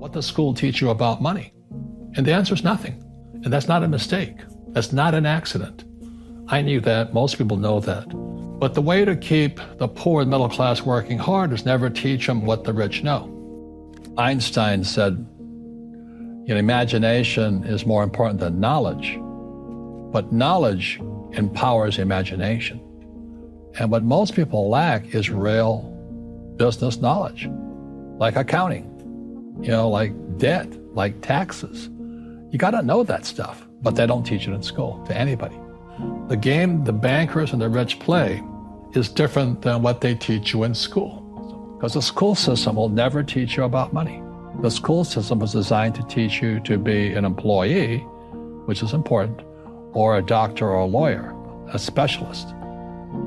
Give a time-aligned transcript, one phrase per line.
[0.00, 1.52] What does school teach you about money?
[2.16, 3.04] And the answer is nothing.
[3.44, 4.34] And that's not a mistake.
[4.68, 5.84] That's not an accident.
[6.48, 7.12] I knew that.
[7.12, 8.06] Most people know that.
[8.58, 12.26] But the way to keep the poor and middle class working hard is never teach
[12.26, 13.28] them what the rich know.
[14.16, 15.18] Einstein said,
[16.46, 19.18] you know, imagination is more important than knowledge,
[20.12, 20.98] but knowledge
[21.32, 22.78] empowers imagination.
[23.78, 25.82] And what most people lack is real
[26.56, 27.50] business knowledge,
[28.16, 28.89] like accounting
[29.62, 31.88] you know, like debt, like taxes.
[32.50, 35.56] You got to know that stuff, but they don't teach it in school to anybody.
[36.28, 38.42] The game the bankers and the rich play
[38.94, 41.76] is different than what they teach you in school.
[41.76, 44.22] Because the school system will never teach you about money.
[44.62, 47.98] The school system was designed to teach you to be an employee,
[48.66, 49.40] which is important,
[49.92, 51.34] or a doctor or a lawyer,
[51.72, 52.48] a specialist,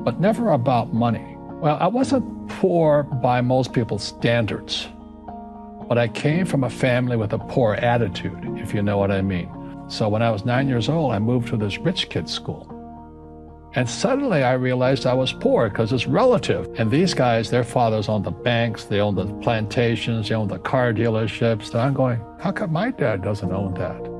[0.04, 1.36] but never about money.
[1.60, 4.88] Well, I wasn't poor by most people's standards.
[5.88, 9.22] But I came from a family with a poor attitude, if you know what I
[9.22, 9.50] mean.
[9.88, 12.70] So when I was nine years old, I moved to this rich kid's school.
[13.76, 16.68] And suddenly I realized I was poor because it's relative.
[16.78, 20.60] And these guys, their fathers owned the banks, they owned the plantations, they owned the
[20.60, 21.70] car dealerships.
[21.70, 24.14] And I'm going, how come my dad doesn't own that?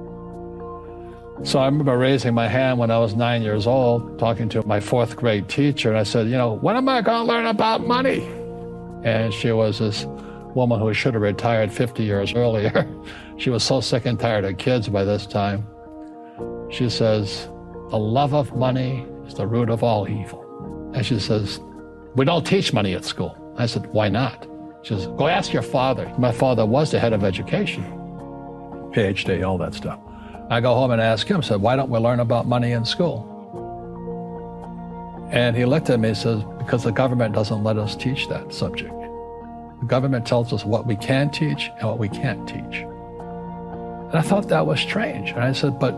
[1.47, 4.81] So I remember raising my hand when I was nine years old, talking to my
[4.81, 5.91] fourth grade teacher.
[5.91, 8.27] And I said, you know, when am I going to learn about money?
[9.05, 10.07] And she was this
[10.55, 12.89] woman who should have retired 50 years earlier.
[13.37, 15.67] she was so sick and tired of kids by this time.
[16.71, 17.49] She says,
[17.91, 20.43] The love of money is the root of all evil.
[20.95, 21.61] And she says,
[22.15, 23.55] We don't teach money at school.
[23.57, 24.47] I said, Why not?
[24.83, 26.13] She says, Go ask your father.
[26.19, 27.85] My father was the head of education,
[28.93, 29.99] PhD, all that stuff.
[30.51, 33.31] I go home and ask him, said, Why don't we learn about money in school?
[35.31, 38.53] And he looked at me and says, Because the government doesn't let us teach that
[38.53, 38.93] subject.
[39.81, 42.83] The government tells us what we can teach and what we can't teach.
[42.83, 45.31] And I thought that was strange.
[45.31, 45.95] And I said, But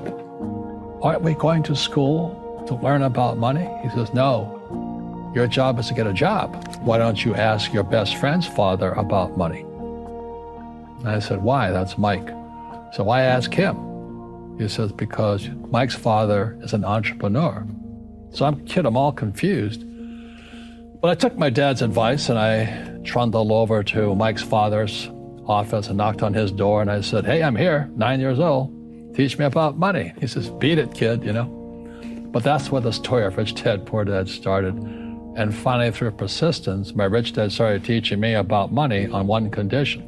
[1.03, 3.69] aren't we going to school to learn about money?
[3.83, 5.33] He says, No.
[5.35, 6.79] Your job is to get a job.
[6.81, 9.61] Why don't you ask your best friend's father about money?
[11.01, 11.71] And I said, Why?
[11.71, 12.29] That's Mike.
[12.95, 14.57] So why ask him.
[14.59, 17.67] He says, Because Mike's father is an entrepreneur.
[18.31, 19.85] So I'm kid, I'm all confused.
[21.01, 25.09] But I took my dad's advice and I trundled over to Mike's father's
[25.47, 26.83] office and knocked on his door.
[26.83, 28.73] And I said, Hey, I'm here, nine years old.
[29.15, 30.13] Teach me about money.
[30.21, 31.47] He says, Beat it, kid, you know.
[32.33, 34.75] But that's where the story of Rich Dad, Poor Dad started.
[35.37, 40.03] And finally, through persistence, my rich dad started teaching me about money on one condition.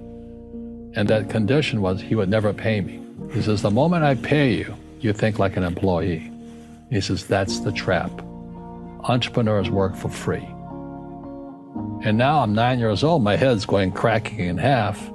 [0.97, 3.03] And that condition was he would never pay me.
[3.33, 6.33] He says, The moment I pay you, you think like an employee.
[6.89, 8.11] He says, That's the trap.
[9.05, 10.49] Entrepreneurs work for free.
[12.03, 15.11] And now I'm nine years old, my head's going cracking in half.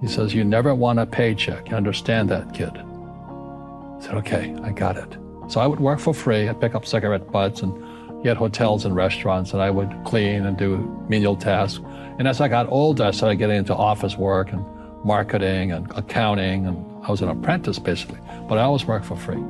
[0.00, 1.70] He says, You never want a paycheck.
[1.70, 2.70] You understand that, kid?
[2.76, 5.16] I said, Okay, I got it.
[5.48, 6.48] So I would work for free.
[6.48, 10.56] I'd pick up cigarette butts and get hotels and restaurants, and I would clean and
[10.56, 10.78] do
[11.08, 11.82] menial tasks.
[12.18, 14.64] And as I got older, I started getting into office work and
[15.04, 18.18] marketing and accounting, and I was an apprentice basically,
[18.48, 19.42] but I always worked for free.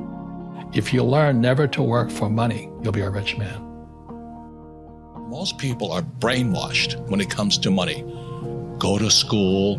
[0.73, 3.68] If you learn never to work for money, you'll be a rich man.
[5.29, 8.03] Most people are brainwashed when it comes to money.
[8.79, 9.77] Go to school,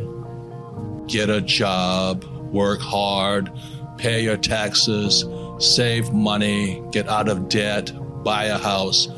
[1.08, 3.50] get a job, work hard,
[3.98, 5.24] pay your taxes,
[5.58, 7.90] save money, get out of debt,
[8.22, 9.08] buy a house,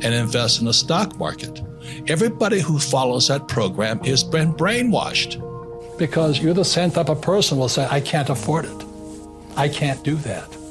[0.00, 1.60] and invest in the stock market.
[2.08, 5.36] Everybody who follows that program has been brainwashed.
[5.98, 8.84] Because you're the same type of person will say, I can't afford it.
[9.56, 10.61] I can't do that.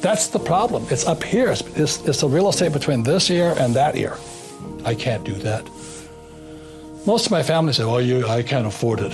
[0.00, 0.86] That's the problem.
[0.90, 1.50] It's up here.
[1.50, 4.16] It's, it's, it's the real estate between this year and that year.
[4.84, 5.68] I can't do that.
[7.06, 9.12] Most of my family say, well, you, I can't afford it.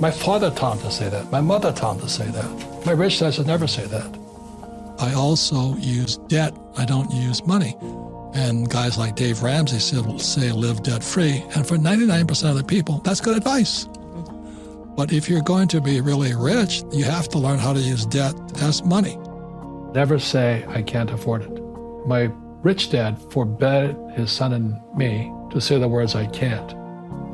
[0.00, 1.30] My father taught to say that.
[1.30, 2.86] My mother taught to say that.
[2.86, 4.18] My rich dad should never say that.
[4.98, 6.54] I also use debt.
[6.76, 7.76] I don't use money.
[8.34, 11.44] And guys like Dave Ramsey say live debt free.
[11.54, 13.86] And for 99% of the people, that's good advice.
[14.96, 18.04] But if you're going to be really rich, you have to learn how to use
[18.04, 19.16] debt as money.
[19.94, 21.62] Never say, I can't afford it.
[22.06, 22.30] My
[22.62, 26.74] rich dad forbade his son and me to say the words, I can't.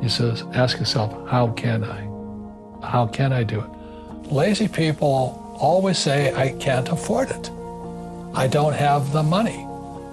[0.01, 2.01] He says, ask yourself, how can I?
[2.85, 4.31] How can I do it?
[4.31, 7.49] Lazy people always say, I can't afford it.
[8.33, 9.67] I don't have the money.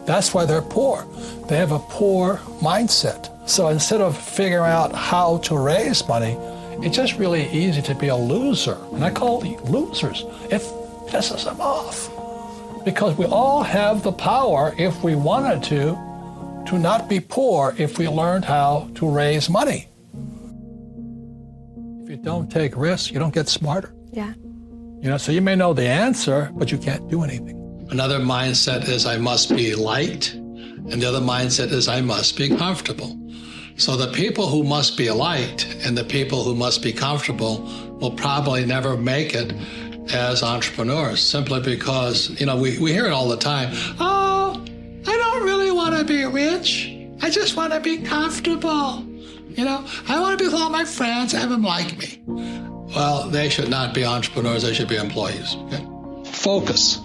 [0.05, 1.07] That's why they're poor.
[1.49, 3.29] They have a poor mindset.
[3.49, 6.37] So instead of figuring out how to raise money,
[6.85, 8.79] it's just really easy to be a loser.
[8.93, 10.25] And I call them losers.
[10.51, 10.63] It
[11.09, 12.11] pisses them off.
[12.85, 15.97] Because we all have the power, if we wanted to,
[16.67, 19.89] to not be poor if we learned how to raise money.
[22.03, 23.95] If you don't take risks, you don't get smarter.
[24.13, 24.35] Yeah.
[24.35, 27.59] You know, so you may know the answer, but you can't do anything.
[27.91, 32.49] Another mindset is I must be liked, and the other mindset is I must be
[32.49, 33.19] comfortable.
[33.77, 37.63] So the people who must be liked and the people who must be comfortable
[38.01, 39.53] will probably never make it
[40.13, 43.71] as entrepreneurs simply because, you know, we, we hear it all the time.
[43.99, 44.63] Oh,
[45.07, 46.93] I don't really want to be rich.
[47.21, 49.05] I just want to be comfortable.
[49.51, 52.23] You know, I want to be with all my friends, have them like me.
[52.27, 55.57] Well, they should not be entrepreneurs, they should be employees.
[55.57, 55.87] Okay?
[56.31, 56.99] Focus.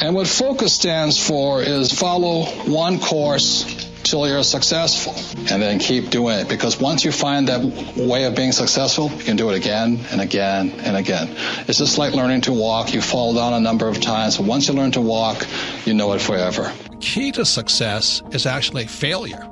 [0.00, 5.14] And what focus stands for is follow one course till you're successful
[5.50, 6.48] and then keep doing it.
[6.48, 7.62] Because once you find that
[7.96, 11.28] way of being successful you can do it again and again and again.
[11.66, 12.94] It's just like learning to walk.
[12.94, 14.36] You fall down a number of times.
[14.36, 15.46] But once you learn to walk
[15.84, 16.72] you know it forever.
[17.00, 19.46] Key to success is actually failure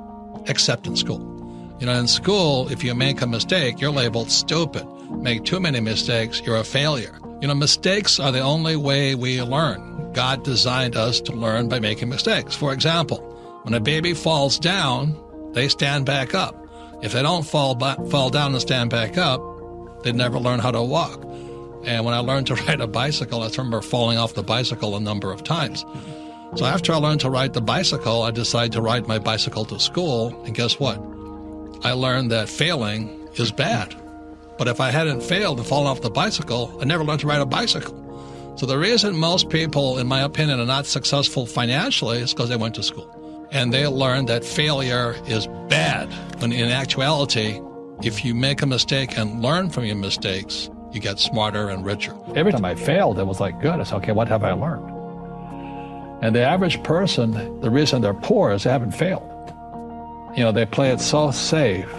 [0.45, 1.21] except in school.
[1.79, 4.85] You know in school if you make a mistake you're labeled stupid.
[5.09, 7.17] Make too many mistakes you're a failure.
[7.41, 10.11] You know mistakes are the only way we learn.
[10.13, 12.55] God designed us to learn by making mistakes.
[12.55, 13.36] For example,
[13.67, 15.13] when a baby falls down,
[15.51, 16.55] they stand back up.
[17.01, 17.77] If they don't fall
[18.09, 19.41] fall down and stand back up,
[20.03, 21.21] they never learn how to walk.
[21.83, 25.01] And when I learned to ride a bicycle, I remember falling off the bicycle a
[25.01, 25.83] number of times.
[26.55, 29.81] So after I learned to ride the bicycle, I decided to ride my bicycle to
[29.81, 30.29] school.
[30.45, 30.97] And guess what?
[31.83, 33.93] I learned that failing is bad.
[34.57, 37.41] But if I hadn't failed and fallen off the bicycle, I never learned to ride
[37.41, 38.55] a bicycle.
[38.55, 42.55] So the reason most people, in my opinion, are not successful financially is because they
[42.55, 43.16] went to school.
[43.51, 46.09] And they learn that failure is bad.
[46.41, 47.61] When in actuality,
[48.03, 52.15] if you make a mistake and learn from your mistakes, you get smarter and richer.
[52.35, 53.79] Every time I failed, it was like, good.
[53.79, 54.93] I said, okay, what have I learned?
[56.23, 59.23] And the average person, the reason they're poor is they haven't failed.
[60.35, 61.89] You know, they play it so safe.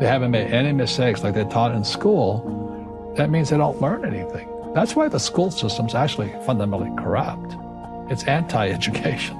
[0.00, 3.12] They haven't made any mistakes like they taught in school.
[3.16, 4.48] That means they don't learn anything.
[4.74, 7.56] That's why the school system's actually fundamentally corrupt.
[8.10, 9.36] It's anti education.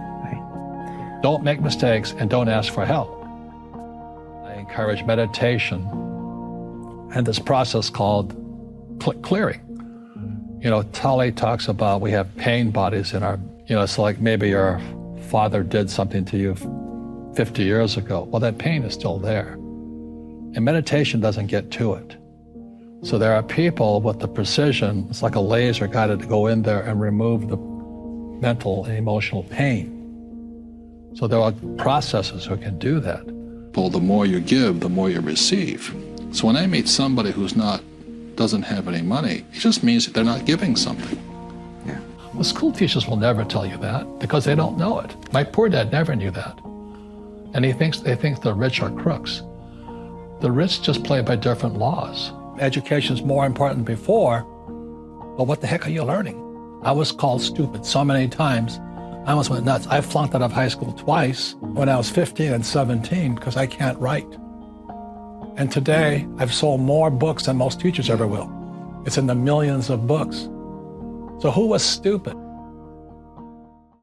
[1.22, 3.24] Don't make mistakes and don't ask for help.
[4.46, 5.86] I encourage meditation
[7.12, 8.34] and this process called
[9.22, 9.60] clearing.
[10.62, 14.20] You know, Tolle talks about we have pain bodies in our, you know, it's like
[14.20, 14.80] maybe your
[15.28, 16.54] father did something to you
[17.34, 18.24] 50 years ago.
[18.24, 19.52] Well, that pain is still there.
[19.52, 22.16] And meditation doesn't get to it.
[23.02, 26.62] So there are people with the precision, it's like a laser guided to go in
[26.62, 29.99] there and remove the mental and emotional pain.
[31.14, 33.24] So there are processes who can do that.
[33.74, 35.94] Well, the more you give, the more you receive.
[36.32, 37.82] So when I meet somebody who's not,
[38.36, 41.18] doesn't have any money, it just means that they're not giving something.
[41.86, 42.00] Yeah.
[42.32, 45.14] Well, school teachers will never tell you that because they don't know it.
[45.32, 46.58] My poor dad never knew that.
[47.54, 49.42] And he thinks they think the rich are crooks.
[50.40, 52.32] The rich just play by different laws.
[52.60, 54.42] education is more important than before,
[55.36, 56.36] but what the heck are you learning?
[56.82, 58.78] I was called stupid so many times.
[59.26, 59.86] I almost went nuts.
[59.86, 63.66] I flunked out of high school twice when I was 15 and 17 because I
[63.66, 64.26] can't write.
[65.56, 68.50] And today, I've sold more books than most teachers ever will.
[69.04, 70.48] It's in the millions of books.
[71.42, 72.36] So who was stupid?